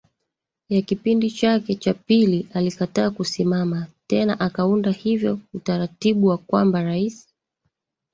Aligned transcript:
ya 0.69 0.81
kipindi 0.81 1.31
chake 1.31 1.75
cha 1.75 1.93
pili 1.93 2.47
alikataa 2.53 3.09
kusimama 3.09 3.87
tena 4.07 4.39
akaunda 4.39 4.91
hivyo 4.91 5.39
utaratibu 5.53 6.27
wa 6.27 6.37
kwamba 6.37 6.83
rais 6.83 7.27